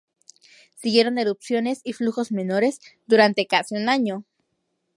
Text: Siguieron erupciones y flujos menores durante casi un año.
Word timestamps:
Siguieron 0.77 1.19
erupciones 1.19 1.81
y 1.83 1.93
flujos 1.93 2.31
menores 2.31 2.79
durante 3.05 3.45
casi 3.45 3.75
un 3.75 3.87
año. 3.87 4.23